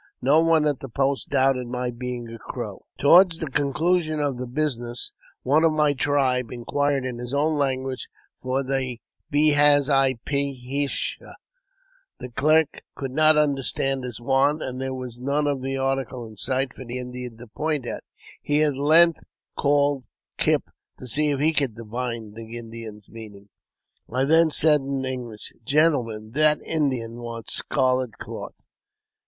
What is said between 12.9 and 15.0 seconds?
could not under stand his want, and there